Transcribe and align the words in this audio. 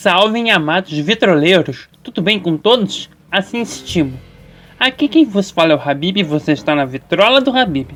Salvem 0.00 0.48
amados 0.52 0.96
vitroleiros, 0.96 1.88
tudo 2.04 2.22
bem 2.22 2.38
com 2.38 2.56
todos? 2.56 3.10
Assim 3.32 3.60
estimo. 3.60 4.16
Aqui 4.78 5.08
quem 5.08 5.24
vos 5.24 5.50
fala 5.50 5.72
é 5.72 5.74
o 5.74 5.80
Habib 5.80 6.18
e 6.18 6.22
você 6.22 6.52
está 6.52 6.72
na 6.72 6.84
Vitrola 6.84 7.40
do 7.40 7.50
Habib, 7.50 7.90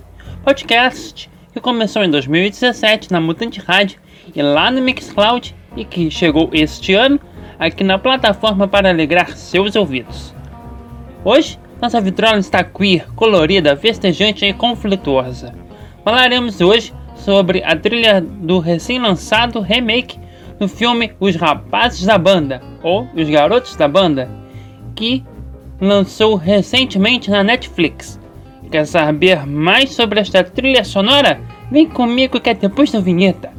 podcast 0.45 1.31
que 1.53 1.61
começou 1.61 2.03
em 2.03 2.11
2017 2.11 3.13
na 3.13 3.21
Mutante 3.21 3.61
Rádio 3.61 4.01
e 4.35 4.43
lá 4.43 4.69
no 4.69 4.83
Mixcloud 4.83 5.55
e 5.77 5.85
que 5.85 6.11
chegou 6.11 6.51
este 6.53 6.93
ano 6.93 7.21
aqui 7.57 7.85
na 7.85 8.01
plataforma 8.01 8.67
para 8.67 8.91
alegrar 8.91 9.37
seus 9.37 9.77
ouvidos. 9.77 10.35
Hoje, 11.25 11.57
nossa 11.81 12.01
vitrola 12.01 12.39
está 12.39 12.65
queer, 12.65 13.07
colorida, 13.15 13.77
festejante 13.77 14.45
e 14.45 14.53
conflituosa. 14.53 15.55
Falaremos 16.03 16.61
hoje 16.61 16.93
sobre 17.15 17.63
a 17.63 17.77
trilha 17.77 18.21
do 18.21 18.59
recém-lançado 18.59 19.61
remake 19.61 20.19
no 20.63 20.69
filme 20.69 21.13
Os 21.19 21.35
Rapazes 21.35 22.07
da 22.07 22.17
Banda, 22.17 22.63
ou 22.85 23.09
Os 23.17 23.29
Garotos 23.29 23.75
da 23.75 23.89
Banda, 23.89 24.31
que 24.95 25.25
lançou 25.81 26.37
recentemente 26.37 27.29
na 27.29 27.43
Netflix. 27.43 28.21
Quer 28.71 28.87
saber 28.87 29.45
mais 29.45 29.91
sobre 29.91 30.21
esta 30.21 30.45
trilha 30.45 30.85
sonora? 30.85 31.41
Vem 31.69 31.89
comigo 31.89 32.39
que 32.39 32.51
é 32.51 32.55
depois 32.55 32.93
da 32.93 33.01
vinheta. 33.01 33.51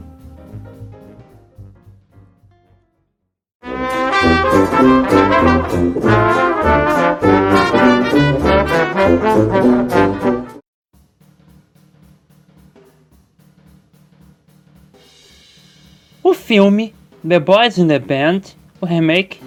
O 16.26 16.34
filme 16.34 16.96
The 17.28 17.38
Boys 17.38 17.78
in 17.78 17.90
the 17.90 18.00
Band, 18.00 18.44
o 18.80 18.86
remake 18.86 19.42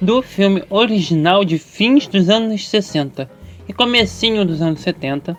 do 0.00 0.22
filme 0.22 0.64
original 0.70 1.44
de 1.44 1.58
fins 1.58 2.06
dos 2.06 2.30
anos 2.30 2.66
60 2.70 3.30
e 3.68 3.72
comecinho 3.74 4.42
dos 4.46 4.62
anos 4.62 4.80
70, 4.80 5.36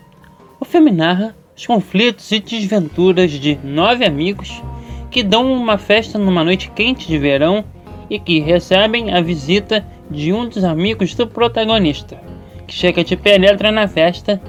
o 0.60 0.64
filme 0.64 0.92
narra 0.92 1.34
os 1.56 1.66
conflitos 1.66 2.30
e 2.30 2.38
desventuras 2.38 3.32
de 3.32 3.58
nove 3.64 4.04
amigos 4.04 4.62
que 5.10 5.24
dão 5.24 5.52
uma 5.52 5.78
festa 5.78 6.16
numa 6.16 6.44
noite 6.44 6.70
quente 6.70 7.08
de 7.08 7.18
verão 7.18 7.64
e 8.08 8.20
que 8.20 8.38
recebem 8.38 9.12
a 9.12 9.20
visita 9.20 9.84
de 10.08 10.32
um 10.32 10.48
dos 10.48 10.62
amigos 10.62 11.12
do 11.12 11.26
protagonista, 11.26 12.22
que 12.68 12.72
chega 12.72 13.02
de 13.02 13.16
penetra 13.16 13.72
na 13.72 13.88
festa 13.88 14.40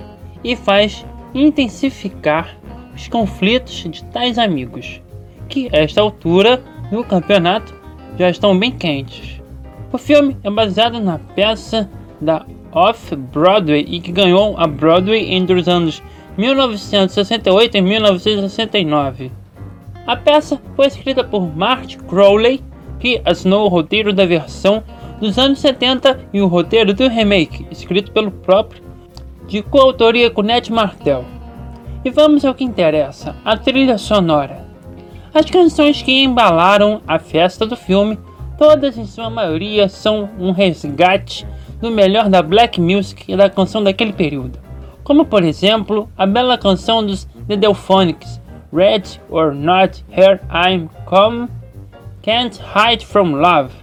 e 0.44 0.56
faz 0.56 1.04
intensificar 1.34 2.56
os 2.94 3.08
conflitos 3.08 3.84
de 3.90 4.04
tais 4.04 4.38
amigos 4.38 5.02
que 5.50 5.68
a 5.74 5.80
esta 5.80 6.00
altura 6.00 6.62
do 6.92 7.04
campeonato 7.04 7.74
já 8.18 8.30
estão 8.30 8.58
bem 8.58 8.72
quentes. 8.72 9.42
O 9.92 9.98
filme 9.98 10.38
é 10.44 10.50
baseado 10.50 11.00
na 11.00 11.18
peça 11.18 11.90
da 12.22 12.46
Off-Broadway 12.72 13.86
e 13.88 14.00
que 14.00 14.12
ganhou 14.12 14.56
a 14.58 14.68
Broadway 14.68 15.34
entre 15.34 15.56
os 15.56 15.68
anos 15.68 16.04
1968 16.38 17.78
e 17.78 17.82
1969. 17.82 19.32
A 20.06 20.16
peça 20.16 20.62
foi 20.76 20.88
escrita 20.88 21.24
por 21.24 21.56
Marty 21.56 21.98
Crowley, 21.98 22.62
que 23.00 23.22
assinou 23.26 23.66
o 23.66 23.70
roteiro 23.70 24.14
da 24.14 24.26
versão 24.26 24.84
dos 25.20 25.38
anos 25.38 25.60
70 25.60 26.28
e 26.34 26.42
o 26.42 26.48
roteiro 26.48 26.94
do 26.94 27.08
remake, 27.08 27.66
escrito 27.72 28.12
pelo 28.12 28.32
próprio, 28.32 28.82
de 29.48 29.62
coautoria 29.62 30.30
com 30.30 30.42
Ned 30.42 30.72
Martell. 30.72 31.26
E 32.06 32.10
vamos 32.10 32.46
ao 32.46 32.54
que 32.54 32.64
interessa, 32.64 33.36
a 33.44 33.58
trilha 33.58 33.98
sonora. 33.98 34.69
As 35.32 35.46
canções 35.46 36.02
que 36.02 36.24
embalaram 36.24 37.02
a 37.08 37.20
festa 37.20 37.66
do 37.66 37.76
filme, 37.76 38.18
todas 38.58 38.98
em 38.98 39.06
sua 39.06 39.30
maioria 39.30 39.88
são 39.88 40.28
um 40.40 40.52
resgate 40.52 41.46
do 41.80 41.92
melhor 41.92 42.30
da 42.30 42.42
black 42.42 42.82
music 42.82 43.32
e 43.32 43.38
da 43.38 43.48
canção 43.48 43.84
daquele 43.84 44.12
período, 44.12 44.58
como 45.04 45.24
por 45.24 45.44
exemplo 45.44 46.10
a 46.18 46.26
bela 46.26 46.58
canção 46.58 47.06
dos 47.06 47.26
The 47.48 47.56
Delphonics, 47.56 48.42
Red 48.74 49.04
or 49.30 49.54
Not 49.54 50.04
Here 50.12 50.40
I'm 50.52 50.90
Come, 51.06 51.48
Can't 52.24 52.60
Hide 52.76 53.06
From 53.06 53.36
Love. 53.36 53.74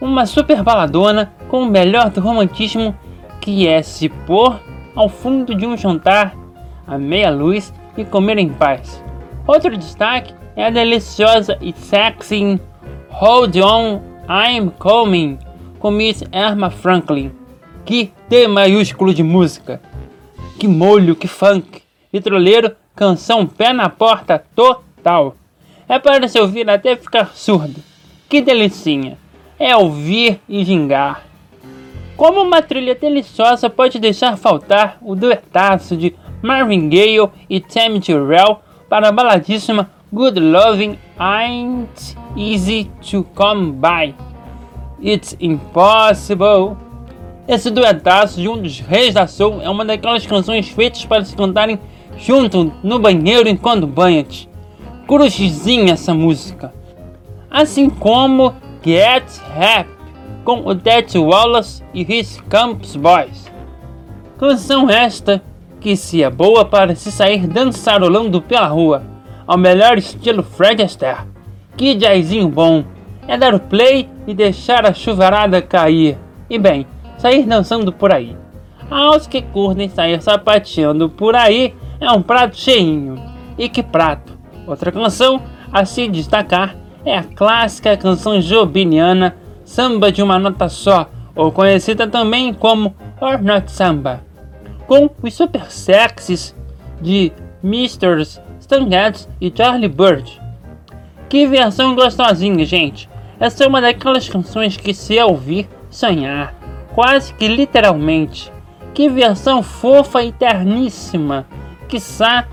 Uma 0.00 0.26
super 0.26 0.62
baladona 0.62 1.32
com 1.48 1.62
o 1.62 1.66
melhor 1.66 2.10
do 2.10 2.20
romantismo 2.20 2.94
que 3.40 3.66
é 3.66 3.82
se 3.82 4.08
pôr 4.08 4.60
ao 4.94 5.08
fundo 5.08 5.54
de 5.54 5.66
um 5.66 5.76
jantar 5.76 6.36
à 6.86 6.98
meia 6.98 7.30
luz 7.30 7.72
e 7.96 8.04
comer 8.04 8.38
em 8.38 8.50
paz. 8.50 9.03
Outro 9.46 9.76
destaque 9.76 10.34
é 10.56 10.64
a 10.64 10.70
deliciosa 10.70 11.58
e 11.60 11.74
sexy 11.74 12.58
Hold 13.10 13.56
On, 13.56 14.00
I'm 14.26 14.70
Coming, 14.78 15.38
com 15.78 15.90
Miss 15.90 16.24
Erma 16.32 16.70
Franklin. 16.70 17.30
Que 17.84 18.10
T 18.30 18.48
maiúsculo 18.48 19.12
de 19.12 19.22
música! 19.22 19.82
Que 20.58 20.66
molho, 20.66 21.14
que 21.14 21.28
funk! 21.28 21.82
Vitroleiro, 22.10 22.74
canção 22.96 23.46
pé 23.46 23.74
na 23.74 23.90
porta 23.90 24.42
total. 24.54 25.36
É 25.86 25.98
para 25.98 26.26
se 26.26 26.40
ouvir 26.40 26.70
até 26.70 26.96
ficar 26.96 27.34
surdo. 27.34 27.82
Que 28.30 28.40
delicinha! 28.40 29.18
É 29.58 29.76
ouvir 29.76 30.40
e 30.48 30.64
gingar. 30.64 31.22
Como 32.16 32.40
uma 32.40 32.62
trilha 32.62 32.94
deliciosa 32.94 33.68
pode 33.68 33.98
deixar 33.98 34.38
faltar 34.38 34.96
o 35.02 35.14
duetaço 35.14 35.98
de 35.98 36.16
Marvin 36.40 36.88
Gaye 36.88 37.28
e 37.50 37.60
Tammy 37.60 38.00
Terrell 38.00 38.63
para 38.88 39.08
a 39.08 39.12
baladíssima 39.12 39.90
Good 40.12 40.38
Loving 40.40 40.98
Ain't 41.18 42.16
Easy 42.36 42.90
to 43.10 43.24
Come 43.34 43.72
By. 43.72 44.14
It's 45.02 45.36
Impossible. 45.40 46.76
Esse 47.46 47.70
duetaço 47.70 48.40
de 48.40 48.48
um 48.48 48.60
dos 48.60 48.80
reis 48.80 49.14
da 49.14 49.26
soul 49.26 49.60
é 49.60 49.68
uma 49.68 49.84
daquelas 49.84 50.26
canções 50.26 50.68
feitas 50.68 51.04
para 51.04 51.24
se 51.24 51.36
cantarem 51.36 51.78
junto 52.16 52.72
no 52.82 52.98
banheiro 52.98 53.48
enquanto 53.48 53.86
banha-te. 53.86 54.48
Cruzezinha 55.06 55.92
essa 55.92 56.14
música. 56.14 56.72
Assim 57.50 57.90
como 57.90 58.54
Get 58.82 59.24
Happy 59.56 59.94
com 60.44 60.60
o 60.66 60.74
Ted 60.74 61.18
Wallace 61.18 61.82
e 61.92 62.02
his 62.02 62.40
Campus 62.48 62.96
Boys. 62.96 63.50
Canção 64.38 64.90
esta 64.90 65.42
que 65.84 65.98
se 65.98 66.22
é 66.22 66.30
boa 66.30 66.64
para 66.64 66.94
se 66.94 67.12
sair 67.12 67.46
dançarolando 67.46 68.40
pela 68.40 68.66
rua, 68.68 69.02
ao 69.46 69.58
melhor 69.58 69.98
estilo 69.98 70.42
Fred 70.42 70.82
Astaire. 70.82 71.26
Que 71.76 71.94
jazzinho 71.94 72.48
bom! 72.48 72.82
É 73.28 73.36
dar 73.36 73.54
o 73.54 73.60
play 73.60 74.08
e 74.26 74.32
deixar 74.32 74.86
a 74.86 74.94
chuvarada 74.94 75.60
cair. 75.60 76.16
E 76.48 76.58
bem, 76.58 76.86
sair 77.18 77.44
dançando 77.44 77.92
por 77.92 78.14
aí. 78.14 78.34
Aos 78.90 79.26
que 79.26 79.42
curtem 79.42 79.90
sair 79.90 80.22
sapateando 80.22 81.10
por 81.10 81.36
aí, 81.36 81.74
é 82.00 82.10
um 82.10 82.22
prato 82.22 82.56
cheinho. 82.56 83.22
E 83.58 83.68
que 83.68 83.82
prato! 83.82 84.32
Outra 84.66 84.90
canção 84.90 85.42
a 85.70 85.84
se 85.84 86.08
destacar 86.08 86.74
é 87.04 87.18
a 87.18 87.24
clássica 87.24 87.94
canção 87.94 88.40
jobiniana 88.40 89.36
Samba 89.66 90.10
de 90.10 90.22
uma 90.22 90.38
Nota 90.38 90.70
Só, 90.70 91.10
ou 91.36 91.52
conhecida 91.52 92.06
também 92.06 92.54
como 92.54 92.94
Or 93.20 93.42
Not 93.42 93.70
Samba 93.70 94.22
com 94.86 95.10
os 95.22 95.34
super 95.34 95.70
sexys 95.70 96.54
de 97.00 97.32
Mr. 97.62 98.22
Stan 98.60 98.88
Getz 98.90 99.28
e 99.40 99.52
Charlie 99.54 99.88
Bird. 99.88 100.40
Que 101.28 101.46
versão 101.46 101.94
gostosinha, 101.94 102.64
gente! 102.64 103.08
Essa 103.40 103.64
é 103.64 103.66
uma 103.66 103.80
daquelas 103.80 104.28
canções 104.28 104.76
que 104.76 104.94
se 104.94 105.20
ouvir, 105.20 105.68
sonhar, 105.90 106.54
quase 106.94 107.34
que 107.34 107.48
literalmente. 107.48 108.52
Que 108.92 109.08
versão 109.08 109.62
fofa 109.62 110.22
e 110.22 110.30
terníssima, 110.30 111.46
quiçá 111.88 112.46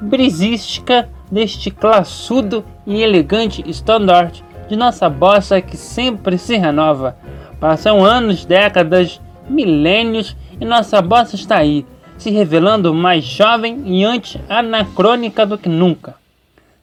brisística 0.00 1.08
deste 1.30 1.70
classudo 1.70 2.64
e 2.86 3.02
elegante 3.02 3.62
standard 3.70 4.44
de 4.68 4.76
nossa 4.76 5.08
bossa 5.08 5.60
que 5.60 5.76
sempre 5.76 6.36
se 6.36 6.56
renova. 6.56 7.16
Passam 7.60 8.04
anos, 8.04 8.44
décadas, 8.44 9.20
milênios 9.48 10.36
e 10.60 10.64
nossa 10.64 11.00
bossa 11.02 11.34
está 11.34 11.58
aí, 11.58 11.84
se 12.16 12.30
revelando 12.30 12.94
mais 12.94 13.24
jovem 13.24 13.82
e 13.84 14.04
anti-anacrônica 14.04 15.44
do 15.44 15.58
que 15.58 15.68
nunca. 15.68 16.14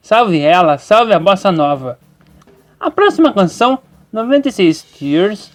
Salve 0.00 0.40
ela, 0.40 0.78
salve 0.78 1.12
a 1.12 1.18
bossa 1.18 1.52
nova. 1.52 1.98
A 2.78 2.90
próxima 2.90 3.32
canção, 3.32 3.78
96 4.12 4.82
Tears. 4.82 5.52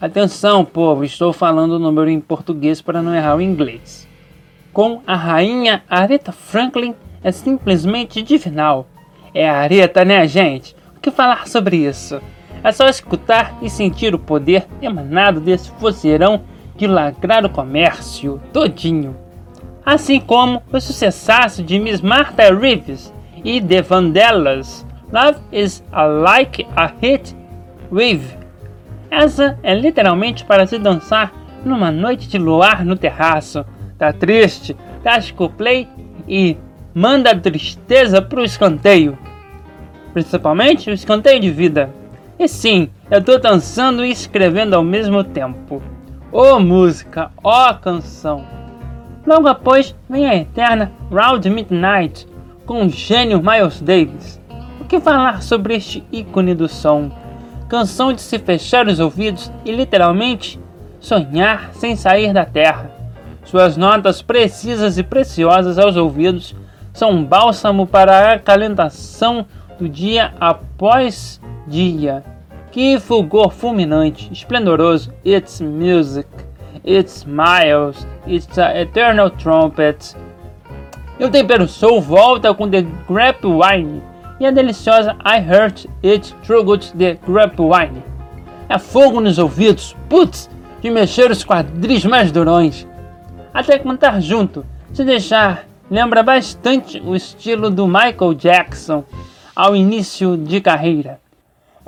Atenção, 0.00 0.64
povo, 0.64 1.04
estou 1.04 1.32
falando 1.32 1.72
o 1.72 1.78
número 1.78 2.10
em 2.10 2.20
português 2.20 2.82
para 2.82 3.00
não 3.00 3.14
errar 3.14 3.36
o 3.36 3.40
inglês. 3.40 4.06
Com 4.72 5.00
a 5.06 5.16
rainha 5.16 5.82
Aretha 5.88 6.32
Franklin 6.32 6.94
é 7.22 7.32
simplesmente 7.32 8.20
divinal. 8.20 8.86
É 9.32 9.48
a 9.48 9.58
Aretha, 9.58 10.04
né, 10.04 10.26
gente? 10.26 10.76
O 10.96 11.00
que 11.00 11.10
falar 11.10 11.46
sobre 11.46 11.76
isso? 11.76 12.20
É 12.62 12.72
só 12.72 12.88
escutar 12.88 13.56
e 13.62 13.70
sentir 13.70 14.14
o 14.14 14.18
poder 14.18 14.66
emanado 14.82 15.40
desse 15.40 15.70
vozeirão 15.78 16.42
de 16.76 16.86
lagrar 16.86 17.44
o 17.44 17.50
comércio 17.50 18.40
todinho. 18.52 19.16
Assim 19.84 20.20
como 20.20 20.62
o 20.72 20.80
sucessaço 20.80 21.62
de 21.62 21.78
Miss 21.78 22.00
Martha 22.00 22.52
Reeves 22.54 23.12
e 23.44 23.60
The 23.60 23.82
Vandellas, 23.82 24.86
Love 25.12 25.38
is 25.52 25.84
a 25.92 26.04
like 26.04 26.66
a 26.74 26.92
hit 27.00 27.34
wave. 27.90 28.36
Essa 29.08 29.56
é 29.62 29.74
literalmente 29.74 30.44
para 30.44 30.66
se 30.66 30.78
dançar 30.78 31.32
numa 31.64 31.92
noite 31.92 32.28
de 32.28 32.38
luar 32.38 32.84
no 32.84 32.96
terraço. 32.96 33.64
Tá 33.96 34.12
triste? 34.12 34.76
Tá 35.02 35.18
play 35.56 35.88
e 36.28 36.56
manda 36.92 37.30
a 37.30 37.38
tristeza 37.38 38.20
pro 38.20 38.42
escanteio. 38.42 39.16
Principalmente 40.12 40.90
o 40.90 40.92
escanteio 40.92 41.38
de 41.38 41.50
vida. 41.50 41.90
E 42.38 42.48
sim, 42.48 42.90
eu 43.10 43.22
tô 43.22 43.38
dançando 43.38 44.04
e 44.04 44.10
escrevendo 44.10 44.74
ao 44.74 44.82
mesmo 44.82 45.22
tempo. 45.22 45.80
Ô 46.38 46.56
oh, 46.56 46.60
música, 46.60 47.30
ó 47.42 47.70
oh, 47.70 47.74
canção. 47.76 48.44
Logo 49.26 49.48
após 49.48 49.96
vem 50.06 50.28
a 50.28 50.36
eterna 50.36 50.92
Round 51.10 51.48
Midnight 51.48 52.26
com 52.66 52.84
o 52.84 52.90
gênio 52.90 53.42
Miles 53.42 53.80
Davis. 53.80 54.38
O 54.78 54.84
que 54.84 55.00
falar 55.00 55.42
sobre 55.42 55.76
este 55.76 56.04
ícone 56.12 56.54
do 56.54 56.68
som? 56.68 57.10
Canção 57.70 58.12
de 58.12 58.20
se 58.20 58.38
fechar 58.38 58.86
os 58.86 59.00
ouvidos 59.00 59.50
e 59.64 59.72
literalmente 59.72 60.60
sonhar 61.00 61.70
sem 61.72 61.96
sair 61.96 62.34
da 62.34 62.44
terra. 62.44 62.90
Suas 63.42 63.78
notas 63.78 64.20
precisas 64.20 64.98
e 64.98 65.02
preciosas 65.02 65.78
aos 65.78 65.96
ouvidos 65.96 66.54
são 66.92 67.12
um 67.12 67.24
bálsamo 67.24 67.86
para 67.86 68.14
a 68.14 68.32
acalentação 68.34 69.46
do 69.78 69.88
dia 69.88 70.34
após 70.38 71.40
dia. 71.66 72.35
Que 72.76 73.00
fulgor 73.00 73.52
fulminante, 73.52 74.30
esplendoroso, 74.30 75.10
it's 75.24 75.62
music, 75.62 76.28
it's 76.84 77.24
miles, 77.24 78.06
it's 78.26 78.58
a 78.58 78.78
eternal 78.78 79.30
trumpet. 79.30 80.14
E 81.18 81.24
o 81.24 81.30
tempero 81.30 81.66
soul 81.66 82.02
volta 82.02 82.52
com 82.52 82.68
The 82.68 82.82
Grape 83.08 83.46
Wine 83.46 84.02
e 84.38 84.44
a 84.44 84.50
deliciosa 84.50 85.16
I 85.24 85.38
Heard 85.38 85.88
It 86.04 86.34
Truggut 86.46 86.92
The 86.92 87.18
Grape 87.26 87.62
Wine. 87.62 88.04
É 88.68 88.78
fogo 88.78 89.22
nos 89.22 89.38
ouvidos, 89.38 89.96
putz, 90.06 90.50
de 90.82 90.90
mexer 90.90 91.30
os 91.30 91.42
quadris 91.42 92.04
mais 92.04 92.30
durões. 92.30 92.86
Até 93.54 93.78
cantar 93.78 94.20
junto, 94.20 94.66
se 94.92 95.02
deixar, 95.02 95.64
lembra 95.90 96.22
bastante 96.22 97.00
o 97.00 97.16
estilo 97.16 97.70
do 97.70 97.86
Michael 97.86 98.34
Jackson 98.34 99.02
ao 99.54 99.74
início 99.74 100.36
de 100.36 100.60
carreira. 100.60 101.24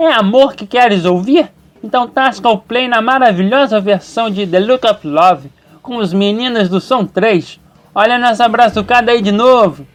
É 0.01 0.13
amor 0.13 0.53
que 0.53 0.65
queres 0.65 1.03
ouvir? 1.03 1.51
Então 1.83 2.07
tasca 2.07 2.47
o 2.47 2.57
play 2.57 2.87
na 2.87 3.01
maravilhosa 3.01 3.81
versão 3.81 4.29
de 4.29 4.47
The 4.47 4.57
Look 4.57 4.87
of 4.87 5.05
Love 5.05 5.51
com 5.81 5.97
os 5.97 6.13
meninos 6.13 6.69
do 6.69 6.79
Som 6.79 7.05
3. 7.05 7.59
Olha 7.93 8.17
nessa 8.17 8.47
braçucada 8.47 9.11
aí 9.11 9.21
de 9.21 9.33
novo. 9.33 9.85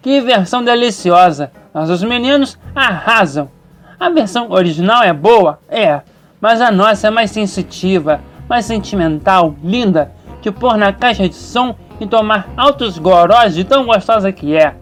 Que 0.00 0.20
versão 0.20 0.62
deliciosa. 0.62 1.50
Mas 1.74 1.90
os 1.90 2.04
meninos 2.04 2.56
arrasam. 2.72 3.50
A 3.98 4.08
versão 4.08 4.48
original 4.52 5.02
é 5.02 5.12
boa? 5.12 5.58
É. 5.68 6.02
Mas 6.40 6.60
a 6.60 6.70
nossa 6.70 7.08
é 7.08 7.10
mais 7.10 7.32
sensitiva, 7.32 8.20
mais 8.48 8.64
sentimental, 8.64 9.56
linda, 9.60 10.12
de 10.40 10.52
pôr 10.52 10.76
na 10.76 10.92
caixa 10.92 11.28
de 11.28 11.34
som 11.34 11.74
e 11.98 12.06
tomar 12.06 12.48
altos 12.56 12.96
gorós 12.96 13.56
de 13.56 13.64
tão 13.64 13.84
gostosa 13.86 14.30
que 14.30 14.54
é. 14.54 14.76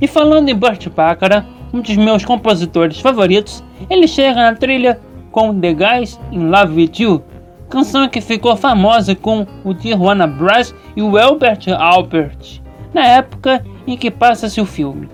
E 0.00 0.06
falando 0.06 0.48
em 0.48 0.54
Burt 0.54 0.88
Bacharach, 0.90 1.55
um 1.76 1.80
dos 1.82 1.96
meus 1.96 2.24
compositores 2.24 3.00
favoritos, 3.00 3.62
ele 3.90 4.08
chega 4.08 4.34
na 4.34 4.54
trilha 4.54 4.98
com 5.30 5.58
The 5.60 5.74
Guys 5.74 6.18
in 6.32 6.48
Love 6.48 6.74
With 6.74 6.92
You, 6.98 7.22
canção 7.68 8.08
que 8.08 8.20
ficou 8.20 8.56
famosa 8.56 9.14
com 9.14 9.46
o 9.62 9.74
Tijuana 9.74 10.26
Brass 10.26 10.74
e 10.96 11.02
o 11.02 11.18
Albert 11.18 11.64
Albert, 11.78 12.62
na 12.94 13.06
época 13.06 13.62
em 13.86 13.96
que 13.96 14.10
passa-se 14.10 14.60
o 14.60 14.64
filme. 14.64 15.08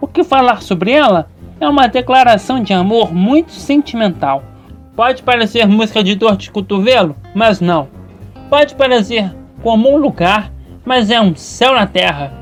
O 0.00 0.06
que 0.06 0.22
falar 0.22 0.60
sobre 0.60 0.92
ela 0.92 1.28
é 1.58 1.66
uma 1.66 1.86
declaração 1.86 2.62
de 2.62 2.74
amor 2.74 3.14
muito 3.14 3.52
sentimental. 3.52 4.42
Pode 4.94 5.22
parecer 5.22 5.66
música 5.66 6.04
de 6.04 6.14
dor 6.14 6.36
de 6.36 6.50
cotovelo, 6.50 7.16
mas 7.34 7.60
não. 7.60 7.88
Pode 8.50 8.74
parecer 8.74 9.34
como 9.62 9.90
um 9.90 9.96
lugar, 9.96 10.52
mas 10.84 11.10
é 11.10 11.18
um 11.18 11.34
céu 11.34 11.74
na 11.74 11.86
terra. 11.86 12.32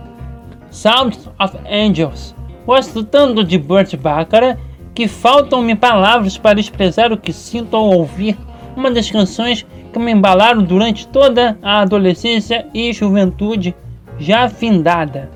Sounds 0.71 1.31
of 1.39 1.57
Angels 1.71 2.35
Gosto 2.65 3.03
tanto 3.03 3.43
de 3.43 3.59
Burt 3.59 3.97
Bacharach 3.97 4.59
que 4.95 5.09
faltam-me 5.09 5.75
palavras 5.75 6.39
para 6.39 6.61
expressar 6.61 7.13
o 7.13 7.17
que 7.17 7.33
sinto 7.33 7.77
ao 7.77 7.87
ouvir 7.87 8.39
uma 8.77 8.91
das 8.91 9.11
canções 9.11 9.67
que 9.93 9.99
me 9.99 10.13
embalaram 10.13 10.63
durante 10.63 11.09
toda 11.09 11.59
a 11.61 11.81
adolescência 11.81 12.67
e 12.73 12.93
juventude 12.93 13.75
já 14.19 14.49
findada. 14.49 15.29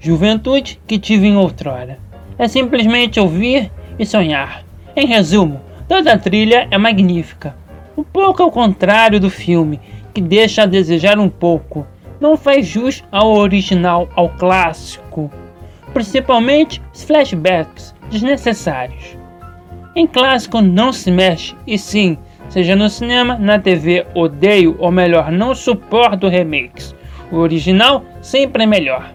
Juventude 0.00 0.80
que 0.86 0.98
tive 0.98 1.28
em 1.28 1.36
outrora. 1.36 1.98
É 2.36 2.48
simplesmente 2.48 3.20
ouvir 3.20 3.70
e 3.96 4.04
sonhar. 4.04 4.64
Em 4.96 5.06
resumo, 5.06 5.60
toda 5.86 6.12
a 6.12 6.18
trilha 6.18 6.66
é 6.70 6.76
magnífica. 6.76 7.54
Um 7.96 8.02
pouco 8.02 8.42
ao 8.42 8.50
contrário 8.50 9.20
do 9.20 9.30
filme, 9.30 9.80
que 10.12 10.20
deixa 10.20 10.64
a 10.64 10.66
desejar 10.66 11.18
um 11.20 11.28
pouco. 11.28 11.86
Não 12.20 12.36
faz 12.36 12.66
jus 12.66 13.04
ao 13.12 13.32
original, 13.32 14.08
ao 14.16 14.28
clássico 14.30 15.30
principalmente 15.92 16.82
os 16.92 17.02
flashbacks 17.02 17.94
desnecessários. 18.10 19.16
Em 19.94 20.06
clássico 20.06 20.60
não 20.60 20.92
se 20.92 21.10
mexe, 21.10 21.54
e 21.66 21.78
sim, 21.78 22.16
seja 22.48 22.74
no 22.74 22.88
cinema, 22.88 23.36
na 23.38 23.58
TV, 23.58 24.06
odeio 24.14 24.76
ou 24.78 24.90
melhor, 24.90 25.30
não 25.30 25.54
suporto 25.54 26.28
remakes. 26.28 26.94
O 27.30 27.36
original 27.36 28.04
sempre 28.20 28.64
é 28.64 28.66
melhor. 28.66 29.14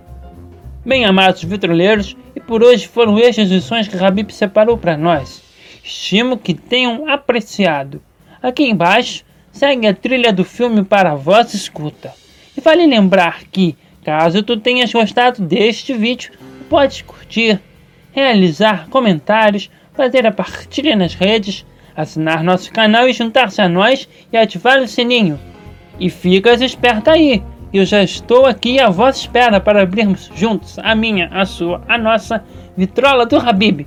Bem 0.85 1.05
amados 1.05 1.43
vitroleiros, 1.43 2.15
e 2.35 2.39
por 2.39 2.63
hoje 2.63 2.87
foram 2.87 3.17
estas 3.17 3.49
sons 3.63 3.87
que 3.87 3.97
Rabib 3.97 4.31
separou 4.31 4.77
para 4.77 4.95
nós. 4.95 5.43
Estimo 5.83 6.37
que 6.37 6.53
tenham 6.53 7.09
apreciado. 7.09 8.01
Aqui 8.41 8.63
embaixo 8.69 9.23
segue 9.51 9.87
a 9.87 9.93
trilha 9.93 10.31
do 10.31 10.43
filme 10.43 10.83
para 10.83 11.11
a 11.11 11.15
vossa 11.15 11.55
escuta. 11.55 12.13
E 12.55 12.61
vale 12.61 12.85
lembrar 12.85 13.43
que, 13.51 13.75
caso 14.03 14.43
tu 14.43 14.57
tenhas 14.57 14.91
gostado 14.93 15.41
deste 15.41 15.93
vídeo, 15.93 16.31
pode 16.69 17.03
curtir, 17.03 17.59
realizar 18.11 18.87
comentários, 18.89 19.69
fazer 19.93 20.25
a 20.25 20.31
partilha 20.31 20.95
nas 20.95 21.13
redes, 21.13 21.65
assinar 21.95 22.43
nosso 22.43 22.71
canal 22.71 23.07
e 23.07 23.13
juntar-se 23.13 23.61
a 23.61 23.67
nós 23.67 24.07
e 24.31 24.37
ativar 24.37 24.79
o 24.79 24.87
sininho. 24.87 25.39
E 25.99 26.09
ficas 26.09 26.61
esperto 26.61 27.09
aí, 27.09 27.43
eu 27.73 27.85
já 27.85 28.03
estou 28.03 28.45
aqui 28.45 28.79
à 28.79 28.89
vossa 28.89 29.19
espera 29.19 29.59
para 29.59 29.81
abrirmos 29.81 30.29
juntos 30.35 30.77
a 30.79 30.95
minha, 30.95 31.27
a 31.33 31.45
sua, 31.45 31.81
a 31.87 31.97
nossa 31.97 32.43
vitrola 32.77 33.25
do 33.25 33.37
Habib. 33.37 33.85